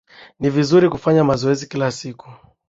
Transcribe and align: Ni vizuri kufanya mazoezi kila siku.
Ni 0.39 0.49
vizuri 0.49 0.89
kufanya 0.89 1.23
mazoezi 1.23 1.67
kila 1.67 1.91
siku. 1.91 2.29